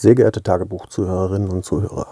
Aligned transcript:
Sehr 0.00 0.14
geehrte 0.14 0.44
Tagebuchzuhörerinnen 0.44 1.48
und 1.48 1.64
Zuhörer, 1.64 2.06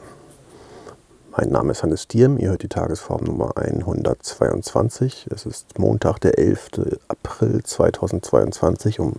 mein 1.31 1.51
Name 1.51 1.71
ist 1.71 1.85
Hannes 1.85 2.09
Diem, 2.09 2.37
ihr 2.37 2.49
hört 2.49 2.65
die 2.65 2.69
Tagesform 2.69 3.23
Nummer 3.23 3.57
122. 3.57 5.29
Es 5.31 5.47
ist 5.47 5.79
Montag, 5.79 6.19
der 6.19 6.37
11. 6.37 6.71
April 7.07 7.63
2022 7.63 8.99
um 8.99 9.15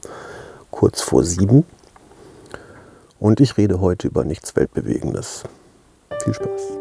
kurz 0.70 1.00
vor 1.00 1.24
sieben. 1.24 1.66
Und 3.22 3.40
ich 3.40 3.56
rede 3.56 3.80
heute 3.80 4.10
über 4.10 4.26
nichts 4.26 4.54
Weltbewegendes. 4.58 5.44
Viel 6.26 6.34
Spaß. 6.34 6.77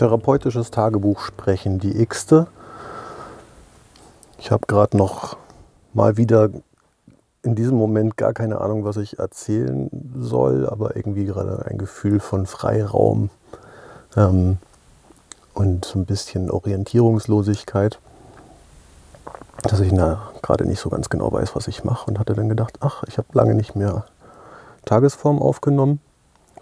Therapeutisches 0.00 0.70
Tagebuch 0.70 1.20
sprechen, 1.20 1.78
die 1.78 2.06
Xte. 2.06 2.46
Ich 4.38 4.50
habe 4.50 4.66
gerade 4.66 4.96
noch 4.96 5.36
mal 5.92 6.16
wieder 6.16 6.48
in 7.42 7.54
diesem 7.54 7.76
Moment 7.76 8.16
gar 8.16 8.32
keine 8.32 8.62
Ahnung, 8.62 8.86
was 8.86 8.96
ich 8.96 9.18
erzählen 9.18 9.90
soll, 10.18 10.66
aber 10.66 10.96
irgendwie 10.96 11.26
gerade 11.26 11.66
ein 11.66 11.76
Gefühl 11.76 12.18
von 12.18 12.46
Freiraum 12.46 13.28
ähm, 14.16 14.56
und 15.52 15.94
ein 15.94 16.06
bisschen 16.06 16.50
Orientierungslosigkeit, 16.50 17.98
dass 19.64 19.80
ich 19.80 19.92
gerade 19.92 20.64
nicht 20.64 20.80
so 20.80 20.88
ganz 20.88 21.10
genau 21.10 21.30
weiß, 21.30 21.54
was 21.54 21.68
ich 21.68 21.84
mache 21.84 22.10
und 22.10 22.18
hatte 22.18 22.32
dann 22.32 22.48
gedacht, 22.48 22.78
ach, 22.80 23.02
ich 23.06 23.18
habe 23.18 23.28
lange 23.34 23.54
nicht 23.54 23.76
mehr 23.76 24.06
Tagesform 24.86 25.42
aufgenommen, 25.42 26.00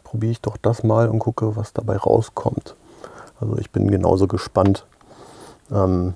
probiere 0.03 0.33
ich 0.33 0.41
doch 0.41 0.57
das 0.57 0.83
mal 0.83 1.09
und 1.09 1.20
gucke, 1.20 1.55
was 1.55 1.73
dabei 1.73 1.97
rauskommt. 1.97 2.75
Also 3.41 3.56
ich 3.59 3.70
bin 3.70 3.91
genauso 3.91 4.27
gespannt 4.27 4.87
ähm, 5.70 6.15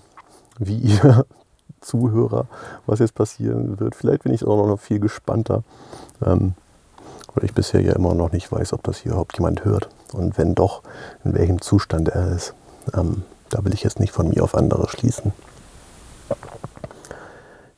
wie 0.59 0.77
ihr 0.79 1.27
Zuhörer, 1.81 2.47
was 2.87 3.01
jetzt 3.01 3.15
passieren 3.15 3.81
wird. 3.81 3.95
Vielleicht 3.95 4.23
bin 4.23 4.33
ich 4.33 4.45
auch 4.45 4.67
noch 4.67 4.81
viel 4.81 5.01
gespannter, 5.01 5.65
ähm, 6.25 6.55
weil 7.35 7.45
ich 7.45 7.55
bisher 7.55 7.81
ja 7.81 7.93
immer 7.95 8.15
noch 8.15 8.33
nicht 8.33 8.51
weiß, 8.51 8.73
ob 8.73 8.83
das 8.85 8.99
hier 8.99 9.13
überhaupt 9.13 9.37
jemand 9.39 9.65
hört. 9.65 9.89
Und 10.13 10.39
wenn 10.39 10.55
doch, 10.55 10.83
in 11.25 11.35
welchem 11.35 11.61
Zustand 11.61 12.09
er 12.09 12.33
ist. 12.33 12.55
Ähm, 12.95 13.23
da 13.51 13.65
will 13.65 13.75
ich 13.75 13.83
jetzt 13.83 14.01
nicht 14.01 14.13
von 14.13 14.29
mir 14.29 14.43
auf 14.43 14.55
andere 14.55 14.89
schließen. 14.89 15.33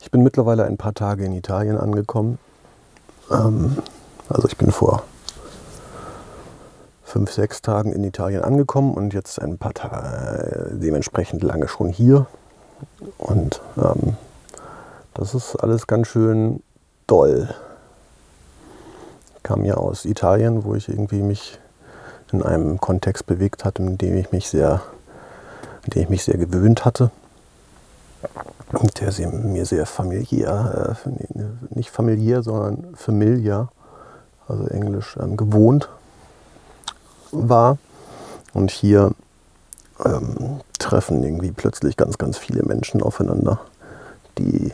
Ich 0.01 0.11
bin 0.11 0.23
mittlerweile 0.23 0.65
ein 0.65 0.77
paar 0.77 0.93
Tage 0.93 1.25
in 1.25 1.33
Italien 1.33 1.77
angekommen. 1.77 2.37
Ähm, 3.31 3.77
also 4.29 4.47
ich 4.47 4.57
bin 4.57 4.71
vor 4.71 5.03
fünf, 7.15 7.31
sechs 7.31 7.61
Tagen 7.61 7.93
in 7.93 8.03
Italien 8.03 8.41
angekommen 8.41 8.93
und 8.93 9.13
jetzt 9.13 9.41
ein 9.41 9.57
paar 9.57 9.73
Tage 9.73 10.71
dementsprechend 10.73 11.43
lange 11.43 11.69
schon 11.69 11.87
hier. 11.87 12.25
Und 13.17 13.61
ähm, 13.77 14.17
das 15.13 15.33
ist 15.33 15.55
alles 15.55 15.87
ganz 15.87 16.09
schön 16.09 16.61
doll. 17.07 17.47
Ich 19.37 19.43
kam 19.43 19.63
ja 19.63 19.75
aus 19.75 20.03
Italien, 20.03 20.65
wo 20.65 20.75
ich 20.75 20.89
irgendwie 20.89 21.21
mich 21.21 21.57
in 22.33 22.43
einem 22.43 22.81
Kontext 22.81 23.25
bewegt 23.25 23.63
hatte, 23.63 23.81
in 23.81 23.97
dem 23.97 24.17
ich 24.17 24.33
mich 24.33 24.49
sehr, 24.49 24.81
in 25.85 25.91
dem 25.91 26.01
ich 26.01 26.09
mich 26.09 26.23
sehr 26.25 26.37
gewöhnt 26.37 26.83
hatte. 26.83 27.11
Der 28.99 29.29
mir 29.31 29.65
sehr 29.65 29.85
familiär, 29.85 30.97
äh, 31.05 31.09
nicht 31.69 31.91
familiär, 31.91 32.43
sondern 32.43 32.93
familiar, 32.95 33.71
also 34.49 34.67
Englisch 34.67 35.15
ähm, 35.17 35.37
gewohnt 35.37 35.87
war. 37.31 37.77
Und 38.53 38.71
hier 38.71 39.11
ähm, 40.03 40.61
treffen 40.79 41.23
irgendwie 41.23 41.51
plötzlich 41.51 41.97
ganz, 41.97 42.17
ganz 42.17 42.37
viele 42.37 42.63
Menschen 42.63 43.01
aufeinander, 43.01 43.59
die, 44.37 44.71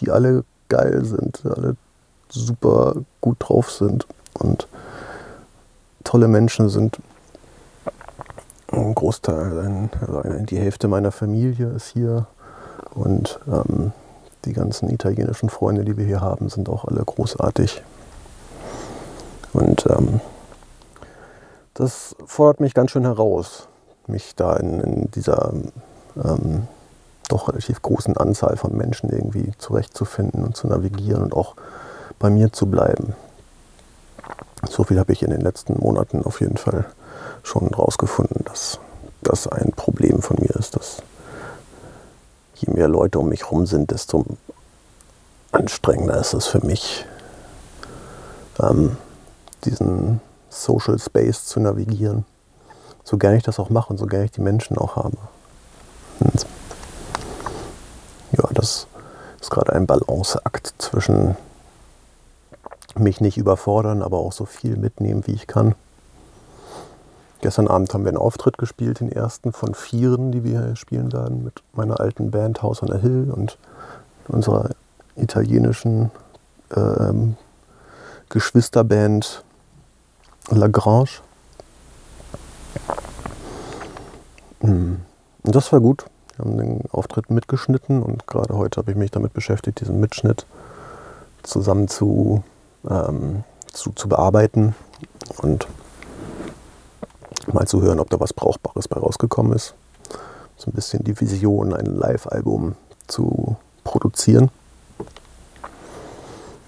die 0.00 0.10
alle 0.10 0.44
geil 0.68 1.04
sind, 1.04 1.42
alle 1.44 1.76
super 2.28 2.94
gut 3.20 3.36
drauf 3.40 3.70
sind 3.70 4.06
und 4.34 4.66
tolle 6.02 6.28
Menschen 6.28 6.68
sind. 6.68 6.98
Ein 8.70 8.94
Großteil, 8.94 9.88
also 10.00 10.44
die 10.44 10.58
Hälfte 10.58 10.88
meiner 10.88 11.12
Familie 11.12 11.68
ist 11.68 11.88
hier 11.88 12.26
und 12.94 13.38
ähm, 13.46 13.92
die 14.44 14.52
ganzen 14.52 14.90
italienischen 14.90 15.48
Freunde, 15.48 15.84
die 15.84 15.96
wir 15.96 16.04
hier 16.04 16.20
haben, 16.20 16.48
sind 16.48 16.68
auch 16.68 16.84
alle 16.84 17.02
großartig. 17.04 17.82
Und 19.52 19.86
ähm, 19.86 20.20
das 21.74 22.14
fordert 22.24 22.60
mich 22.60 22.74
ganz 22.74 22.92
schön 22.92 23.04
heraus, 23.04 23.68
mich 24.06 24.34
da 24.36 24.56
in, 24.56 24.80
in 24.80 25.10
dieser 25.10 25.52
ähm, 26.22 26.68
doch 27.28 27.48
relativ 27.48 27.82
großen 27.82 28.16
Anzahl 28.16 28.56
von 28.56 28.76
Menschen 28.76 29.10
irgendwie 29.10 29.52
zurechtzufinden 29.58 30.44
und 30.44 30.56
zu 30.56 30.66
navigieren 30.66 31.22
und 31.22 31.34
auch 31.34 31.56
bei 32.18 32.30
mir 32.30 32.52
zu 32.52 32.66
bleiben. 32.66 33.14
So 34.68 34.84
viel 34.84 34.98
habe 34.98 35.12
ich 35.12 35.22
in 35.22 35.30
den 35.30 35.40
letzten 35.40 35.78
Monaten 35.78 36.22
auf 36.22 36.40
jeden 36.40 36.56
Fall 36.56 36.86
schon 37.42 37.68
rausgefunden, 37.68 38.44
dass 38.44 38.78
das 39.22 39.48
ein 39.48 39.72
Problem 39.72 40.22
von 40.22 40.36
mir 40.40 40.54
ist, 40.56 40.76
dass 40.76 41.02
je 42.54 42.72
mehr 42.72 42.88
Leute 42.88 43.18
um 43.18 43.28
mich 43.28 43.44
herum 43.44 43.66
sind, 43.66 43.90
desto 43.90 44.24
anstrengender 45.52 46.18
ist 46.18 46.34
es 46.34 46.46
für 46.46 46.64
mich, 46.64 47.04
ähm, 48.60 48.96
diesen 49.64 50.20
Social 50.54 50.98
Space 50.98 51.46
zu 51.46 51.60
navigieren. 51.60 52.24
So 53.02 53.18
gerne 53.18 53.36
ich 53.36 53.42
das 53.42 53.58
auch 53.58 53.70
mache 53.70 53.92
und 53.92 53.98
so 53.98 54.06
gerne 54.06 54.26
ich 54.26 54.30
die 54.30 54.40
Menschen 54.40 54.78
auch 54.78 54.96
habe. 54.96 55.16
Und 56.20 56.46
ja, 58.32 58.48
das 58.54 58.86
ist 59.40 59.50
gerade 59.50 59.72
ein 59.72 59.86
Balanceakt 59.86 60.74
zwischen 60.78 61.36
mich 62.96 63.20
nicht 63.20 63.36
überfordern, 63.36 64.02
aber 64.02 64.18
auch 64.18 64.32
so 64.32 64.46
viel 64.46 64.76
mitnehmen, 64.76 65.26
wie 65.26 65.32
ich 65.32 65.46
kann. 65.46 65.74
Gestern 67.40 67.68
Abend 67.68 67.92
haben 67.92 68.04
wir 68.04 68.08
einen 68.08 68.16
Auftritt 68.16 68.56
gespielt, 68.56 69.00
den 69.00 69.12
ersten 69.12 69.52
von 69.52 69.74
vieren, 69.74 70.32
die 70.32 70.44
wir 70.44 70.76
spielen 70.76 71.12
werden, 71.12 71.44
mit 71.44 71.62
meiner 71.74 72.00
alten 72.00 72.30
Band 72.30 72.62
House 72.62 72.82
on 72.82 72.92
a 72.92 72.96
Hill 72.96 73.30
und 73.34 73.58
unserer 74.28 74.70
italienischen 75.16 76.10
ähm, 76.74 77.36
Geschwisterband 78.30 79.44
Lagrange. 80.50 81.20
Hm. 84.60 85.00
Das 85.42 85.72
war 85.72 85.80
gut. 85.80 86.06
Wir 86.36 86.44
haben 86.44 86.56
den 86.56 86.82
Auftritt 86.90 87.30
mitgeschnitten 87.30 88.02
und 88.02 88.26
gerade 88.26 88.56
heute 88.56 88.78
habe 88.78 88.90
ich 88.90 88.96
mich 88.96 89.10
damit 89.10 89.32
beschäftigt, 89.32 89.80
diesen 89.80 90.00
Mitschnitt 90.00 90.46
zusammen 91.42 91.86
zu, 91.86 92.42
ähm, 92.88 93.44
zu, 93.72 93.92
zu 93.92 94.08
bearbeiten 94.08 94.74
und 95.42 95.68
mal 97.52 97.66
zu 97.66 97.82
hören, 97.82 98.00
ob 98.00 98.10
da 98.10 98.18
was 98.18 98.32
Brauchbares 98.32 98.88
bei 98.88 98.98
rausgekommen 98.98 99.52
ist. 99.52 99.74
So 100.56 100.70
ein 100.70 100.74
bisschen 100.74 101.04
die 101.04 101.18
Vision, 101.20 101.74
ein 101.74 101.86
Live-Album 101.86 102.74
zu 103.06 103.56
produzieren. 103.84 104.50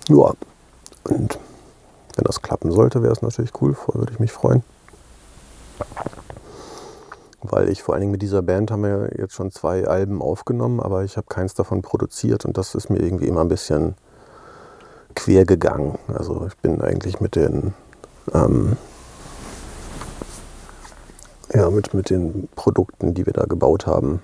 Ja, 0.09 0.32
und 1.04 1.38
wenn 2.16 2.25
das 2.25 2.43
klappen 2.43 2.72
sollte, 2.72 3.03
wäre 3.03 3.12
es 3.12 3.22
natürlich 3.22 3.53
cool, 3.60 3.77
würde 3.93 4.12
ich 4.12 4.19
mich 4.19 4.32
freuen. 4.32 4.62
Weil 7.43 7.69
ich 7.69 7.82
vor 7.82 7.94
allen 7.94 8.00
Dingen 8.00 8.12
mit 8.12 8.22
dieser 8.22 8.43
Band 8.43 8.71
haben 8.71 8.82
wir 8.82 9.10
jetzt 9.16 9.34
schon 9.34 9.53
zwei 9.53 9.87
Alben 9.87 10.21
aufgenommen, 10.21 10.81
aber 10.81 11.04
ich 11.04 11.16
habe 11.16 11.28
keins 11.28 11.54
davon 11.54 11.82
produziert 11.82 12.44
und 12.44 12.59
das 12.59 12.75
ist 12.75 12.91
mir 12.91 12.99
irgendwie 12.99 13.28
immer 13.28 13.43
ein 13.43 13.49
bisschen 13.49 13.94
quer 15.15 15.44
gegangen. 15.44 15.99
Also 16.12 16.47
ich 16.49 16.56
bin 16.56 16.81
eigentlich 16.81 17.21
mit 17.21 17.37
den 17.37 17.75
ähm, 18.34 18.77
ja, 21.54 21.71
mit, 21.71 21.94
mit 21.94 22.10
den 22.10 22.48
Produkten, 22.56 23.15
die 23.15 23.27
wir 23.27 23.33
da 23.33 23.45
gebaut 23.45 23.86
haben, 23.86 24.21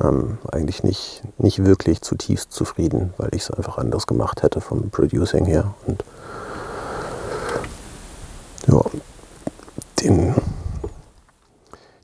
ähm, 0.00 0.38
eigentlich 0.50 0.82
nicht, 0.82 1.22
nicht 1.38 1.64
wirklich 1.64 2.02
zutiefst 2.02 2.52
zufrieden, 2.52 3.12
weil 3.16 3.30
ich 3.32 3.42
es 3.42 3.50
einfach 3.50 3.78
anders 3.78 4.06
gemacht 4.06 4.42
hätte 4.42 4.60
vom 4.60 4.90
Producing 4.90 5.44
her. 5.46 5.74
Und 5.86 6.04
den, 10.00 10.34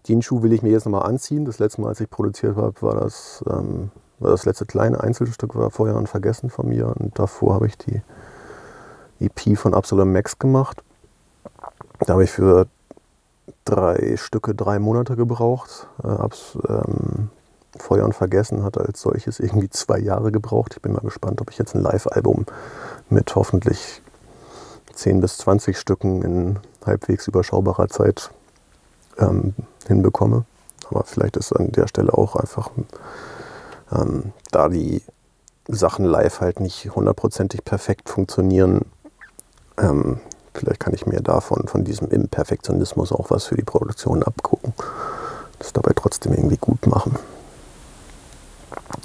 den 0.09 0.23
Schuh 0.23 0.43
will 0.43 0.53
ich 0.53 0.63
mir 0.63 0.71
jetzt 0.71 0.85
nochmal 0.85 1.07
anziehen. 1.07 1.45
Das 1.45 1.59
letzte 1.59 1.81
Mal, 1.81 1.89
als 1.89 2.01
ich 2.01 2.11
produziert 2.11 2.57
habe, 2.57 2.75
war 2.81 2.95
das, 2.95 3.45
ähm, 3.49 3.91
war 4.19 4.31
das 4.31 4.45
letzte 4.45 4.67
kleine 4.67 5.01
Einzelstück, 5.01 5.55
war 5.55 5.71
vorher 5.71 5.97
ein 5.97 6.07
Vergessen 6.07 6.51
von 6.51 6.69
mir. 6.69 6.95
Und 6.97 7.19
davor 7.19 7.55
habe 7.55 7.67
ich 7.67 7.77
die 7.79 8.03
EP 9.21 9.57
von 9.57 9.75
Absalom 9.75 10.13
Max 10.13 10.39
gemacht. 10.39 10.83
Da 12.01 12.15
habe 12.15 12.25
ich 12.25 12.31
für 12.31 12.67
drei 13.65 14.17
Stücke 14.17 14.55
drei 14.55 14.79
Monate 14.79 15.17
gebraucht. 15.17 15.89
Äh, 16.03 16.09
hab's, 16.09 16.59
ähm, 16.69 17.31
Feuer 17.79 18.05
und 18.05 18.15
Vergessen 18.15 18.63
hat 18.63 18.79
als 18.79 19.03
solches 19.03 19.39
irgendwie 19.39 19.69
zwei 19.69 19.99
Jahre 19.99 20.33
gebraucht. 20.33 20.75
Ich 20.77 20.83
bin 20.83 20.93
mal 20.93 21.03
gespannt, 21.03 21.41
ob 21.41 21.51
ich 21.51 21.59
jetzt 21.59 21.75
ein 21.75 21.83
Live-Album 21.83 22.47
mit 23.11 23.35
hoffentlich 23.37 24.03
10 24.95 25.21
bis 25.21 25.39
20 25.39 25.79
Stücken 25.79 26.23
in 26.23 26.59
halbwegs 26.87 27.27
überschaubarer 27.27 27.89
Zeit 27.89 28.31
ähm, 29.19 29.55
hinbekomme. 29.87 30.45
Aber 30.91 31.05
vielleicht 31.05 31.37
ist 31.37 31.53
an 31.53 31.73
der 31.73 31.89
Stelle 31.89 32.15
auch 32.15 32.37
einfach, 32.37 32.71
ähm, 33.93 34.33
da 34.53 34.69
die 34.69 35.03
Sachen 35.69 36.05
live 36.05 36.41
halt 36.41 36.61
nicht 36.61 36.95
hundertprozentig 36.95 37.65
perfekt 37.65 38.09
funktionieren, 38.09 38.83
ähm, 39.79 40.21
vielleicht 40.55 40.81
kann 40.81 40.95
ich 40.95 41.07
mir 41.07 41.21
davon, 41.21 41.69
von 41.69 41.85
diesem 41.85 42.09
Imperfektionismus 42.09 43.13
auch 43.13 43.31
was 43.31 43.45
für 43.45 43.57
die 43.57 43.65
Produktion 43.65 44.23
abgucken. 44.23 44.73
Das 45.59 45.73
dabei 45.73 45.93
trotzdem 45.95 46.33
irgendwie 46.33 46.59
gut 46.59 46.87
machen. 46.87 47.17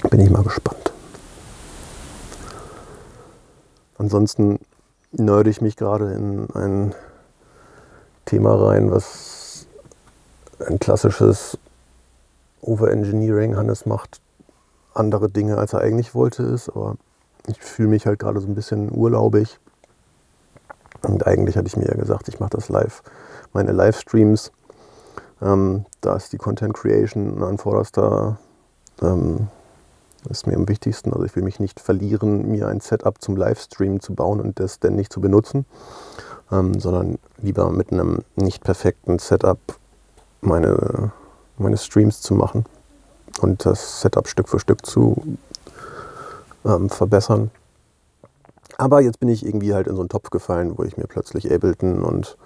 Bin 0.10 0.19
ich 0.19 0.30
mal 0.30 0.44
gespannt. 0.44 0.92
Ansonsten 3.98 4.60
nörde 5.12 5.50
ich 5.50 5.62
mich 5.62 5.75
gerade 5.75 6.12
in 6.13 6.50
ein 6.56 6.95
Thema 8.26 8.56
rein, 8.56 8.92
was 8.92 9.68
ein 10.68 10.80
klassisches 10.80 11.58
Overengineering. 12.62 13.56
Hannes 13.56 13.86
macht 13.86 14.22
andere 14.94 15.30
Dinge, 15.30 15.58
als 15.58 15.74
er 15.74 15.82
eigentlich 15.82 16.14
wollte, 16.14 16.44
ist, 16.44 16.70
aber 16.70 16.96
ich 17.48 17.60
fühle 17.62 17.90
mich 17.90 18.06
halt 18.06 18.20
gerade 18.20 18.40
so 18.40 18.48
ein 18.48 18.56
bisschen 18.56 18.92
urlaubig. 18.92 19.60
Und 21.02 21.26
eigentlich 21.26 21.58
hatte 21.58 21.68
ich 21.68 21.78
mir 21.78 21.88
ja 21.88 21.96
gesagt, 21.96 22.28
ich 22.28 22.40
mache 22.40 22.52
das 22.52 22.70
live, 22.70 23.02
meine 23.54 23.72
Livestreams. 23.72 24.52
Ähm, 25.42 25.86
da 26.02 26.16
ist 26.16 26.34
die 26.34 26.38
Content 26.38 26.76
Creation 26.76 27.42
an 27.44 27.58
vorderster 27.58 28.38
ähm, 29.02 29.48
ist 30.30 30.46
mir 30.46 30.56
am 30.56 30.68
wichtigsten. 30.68 31.12
Also 31.14 31.26
ich 31.26 31.36
will 31.36 31.44
mich 31.44 31.60
nicht 31.60 31.80
verlieren, 31.80 32.48
mir 32.50 32.68
ein 32.68 32.80
Setup 32.80 33.20
zum 33.22 33.36
Livestream 33.36 34.00
zu 34.00 34.14
bauen 34.14 34.40
und 34.40 34.60
das 34.60 34.80
dann 34.80 34.96
nicht 34.96 35.12
zu 35.12 35.22
benutzen, 35.22 35.66
ähm, 36.51 36.80
sondern 36.80 37.18
lieber 37.42 37.71
mit 37.71 37.92
einem 37.92 38.19
nicht 38.36 38.63
perfekten 38.63 39.19
Setup 39.19 39.59
meine, 40.42 41.12
meine 41.57 41.77
Streams 41.77 42.21
zu 42.21 42.33
machen 42.33 42.65
und 43.42 43.65
das 43.65 44.01
Setup 44.01 44.27
Stück 44.27 44.50
für 44.50 44.59
Stück 44.59 44.86
zu 44.86 45.38
ähm, 46.65 46.89
verbessern. 46.89 47.51
Aber 48.77 49.01
jetzt 49.01 49.19
bin 49.19 49.30
ich 49.30 49.45
irgendwie 49.45 49.74
halt 49.74 49.88
in 49.88 49.95
so 49.95 50.01
einen 50.01 50.09
Topf 50.09 50.30
gefallen, 50.30 50.77
wo 50.77 50.83
ich 50.83 50.98
mir 50.98 51.06
plötzlich 51.06 51.51
Ableton 51.53 52.03
und 52.03 52.38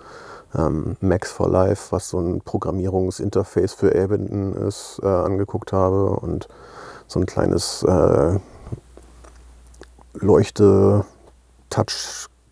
ähm, 0.54 0.98
Max 1.00 1.32
for 1.32 1.50
Life, 1.50 1.92
was 1.92 2.10
so 2.10 2.20
ein 2.20 2.42
Programmierungsinterface 2.42 3.74
für 3.74 3.90
Ableton 3.90 4.54
ist, 4.54 5.00
äh, 5.02 5.08
angeguckt 5.08 5.72
habe 5.74 6.10
und 6.10 6.48
so 7.08 7.20
ein 7.20 7.26
kleines 7.26 7.84
äh, 7.84 8.40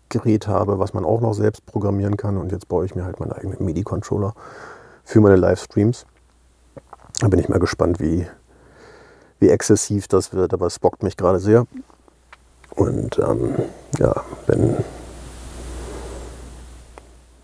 Leuchte-Touch-Gerät 0.04 0.48
habe, 0.48 0.78
was 0.78 0.94
man 0.94 1.04
auch 1.04 1.20
noch 1.20 1.34
selbst 1.34 1.64
programmieren 1.66 2.16
kann. 2.16 2.36
Und 2.36 2.52
jetzt 2.52 2.68
baue 2.68 2.84
ich 2.84 2.94
mir 2.94 3.04
halt 3.04 3.20
meinen 3.20 3.32
eigenen 3.32 3.64
MIDI-Controller 3.64 4.34
für 5.04 5.20
meine 5.20 5.36
Livestreams. 5.36 6.06
Da 7.20 7.28
bin 7.28 7.40
ich 7.40 7.48
mal 7.48 7.58
gespannt, 7.60 8.00
wie, 8.00 8.26
wie 9.38 9.48
exzessiv 9.48 10.08
das 10.08 10.32
wird, 10.32 10.52
aber 10.52 10.66
es 10.66 10.78
bockt 10.78 11.02
mich 11.02 11.16
gerade 11.16 11.38
sehr. 11.38 11.66
Und 12.74 13.18
ähm, 13.18 13.54
ja, 13.98 14.14
wenn, 14.46 14.76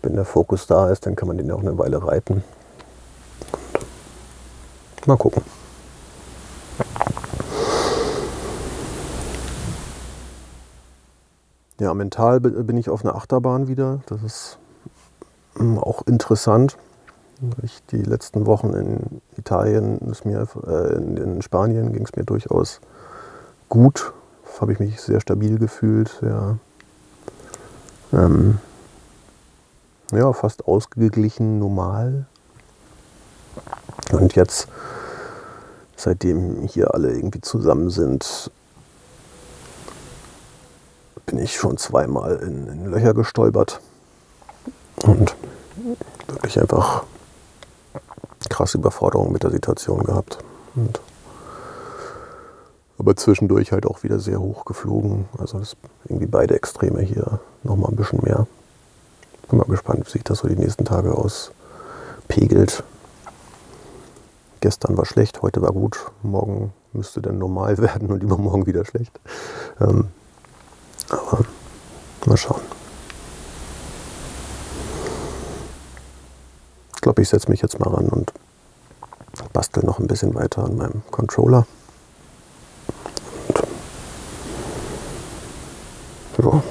wenn 0.01 0.15
der 0.15 0.25
Fokus 0.25 0.67
da 0.67 0.89
ist, 0.89 1.05
dann 1.05 1.15
kann 1.15 1.27
man 1.27 1.37
den 1.37 1.51
auch 1.51 1.61
eine 1.61 1.77
Weile 1.77 2.05
reiten. 2.05 2.43
Und 4.97 5.07
mal 5.07 5.17
gucken. 5.17 5.43
Ja, 11.81 11.95
mental 11.95 12.39
bin 12.39 12.77
ich 12.77 12.91
auf 12.91 13.03
einer 13.03 13.15
Achterbahn 13.15 13.67
wieder. 13.67 14.01
Das 14.05 14.21
ist 14.21 14.59
hm, 15.55 15.79
auch 15.79 16.05
interessant. 16.05 16.77
Ich 17.63 17.81
die 17.87 18.03
letzten 18.03 18.45
Wochen 18.45 18.73
in 18.73 19.21
Italien, 19.35 19.97
ist 20.11 20.23
mir, 20.23 20.47
äh, 20.67 20.93
in, 20.93 21.41
Spanien 21.41 21.91
ging 21.91 22.03
es 22.03 22.15
mir 22.15 22.23
durchaus 22.23 22.81
gut. 23.67 24.13
Habe 24.59 24.73
ich 24.73 24.79
mich 24.79 25.01
sehr 25.01 25.21
stabil 25.21 25.57
gefühlt, 25.57 26.09
sehr 26.21 26.59
ähm, 28.13 28.59
ja, 30.11 30.31
fast 30.33 30.67
ausgeglichen, 30.67 31.57
normal. 31.57 32.27
Und 34.11 34.35
jetzt, 34.35 34.67
seitdem 35.95 36.61
hier 36.67 36.93
alle 36.93 37.11
irgendwie 37.11 37.41
zusammen 37.41 37.89
sind, 37.89 38.51
bin 41.31 41.39
ich 41.39 41.55
schon 41.55 41.77
zweimal 41.77 42.35
in, 42.43 42.67
in 42.67 42.85
Löcher 42.91 43.13
gestolpert 43.13 43.79
und 45.03 45.33
wirklich 46.27 46.59
einfach 46.59 47.05
krasse 48.49 48.77
Überforderung 48.77 49.31
mit 49.31 49.43
der 49.43 49.51
Situation 49.51 50.03
gehabt. 50.03 50.39
Und 50.75 50.99
aber 52.97 53.15
zwischendurch 53.15 53.71
halt 53.71 53.85
auch 53.85 54.03
wieder 54.03 54.19
sehr 54.19 54.41
hoch 54.41 54.65
geflogen. 54.65 55.29
Also 55.37 55.57
das 55.57 55.77
irgendwie 56.03 56.27
beide 56.27 56.53
Extreme 56.53 56.99
hier 57.01 57.39
nochmal 57.63 57.91
ein 57.91 57.95
bisschen 57.95 58.19
mehr. 58.21 58.45
Bin 59.49 59.57
mal 59.57 59.65
gespannt, 59.67 60.05
wie 60.05 60.11
sich 60.11 60.23
das 60.23 60.39
so 60.39 60.49
die 60.49 60.57
nächsten 60.57 60.83
Tage 60.83 61.15
auspegelt. 61.15 62.83
Gestern 64.59 64.97
war 64.97 65.05
schlecht, 65.05 65.41
heute 65.41 65.61
war 65.61 65.71
gut, 65.71 65.97
morgen 66.23 66.73
müsste 66.91 67.21
dann 67.21 67.37
normal 67.37 67.77
werden 67.79 68.09
und 68.11 68.21
übermorgen 68.21 68.65
wieder 68.65 68.83
schlecht. 68.83 69.17
Ähm, 69.79 70.09
aber 71.13 71.45
mal 72.25 72.37
schauen. 72.37 72.61
Ich 76.95 77.01
glaube, 77.01 77.21
ich 77.21 77.29
setze 77.29 77.49
mich 77.49 77.61
jetzt 77.61 77.79
mal 77.79 77.89
ran 77.89 78.09
und 78.09 78.31
bastel 79.53 79.83
noch 79.83 79.99
ein 79.99 80.07
bisschen 80.07 80.35
weiter 80.35 80.63
an 80.63 80.77
meinem 80.77 81.01
Controller. 81.09 81.65
Und 83.47 83.57
ja, 83.57 83.63
ich 86.35 86.37
glaube, 86.37 86.61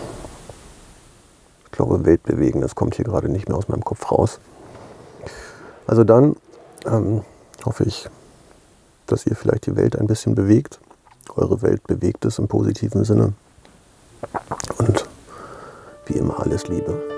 Welt 2.05 2.23
bewegen, 2.23 2.61
das 2.61 2.75
kommt 2.75 2.95
hier 2.95 3.05
gerade 3.05 3.29
nicht 3.29 3.49
mehr 3.49 3.57
aus 3.57 3.69
meinem 3.69 3.85
Kopf 3.85 4.11
raus. 4.11 4.39
Also 5.87 6.05
dann 6.05 6.37
ähm, 6.87 7.23
hoffe 7.65 7.85
ich, 7.85 8.09
dass 9.07 9.27
ihr 9.27 9.35
vielleicht 9.35 9.67
die 9.67 9.77
Welt 9.77 9.97
ein 9.97 10.07
bisschen 10.07 10.35
bewegt. 10.35 10.79
Eure 11.35 11.63
Welt 11.63 11.85
bewegt 11.87 12.25
es 12.25 12.39
im 12.39 12.49
positiven 12.49 13.05
Sinne. 13.05 13.33
Und 14.79 15.07
wie 16.07 16.19
immer 16.19 16.41
alles 16.41 16.69
Liebe. 16.69 17.10